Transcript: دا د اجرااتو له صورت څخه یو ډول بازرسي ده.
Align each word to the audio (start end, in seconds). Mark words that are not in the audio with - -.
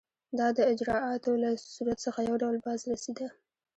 دا 0.39 0.47
د 0.57 0.59
اجرااتو 0.71 1.31
له 1.43 1.49
صورت 1.73 1.97
څخه 2.05 2.19
یو 2.27 2.35
ډول 2.41 2.55
بازرسي 2.65 3.11
ده. 3.19 3.27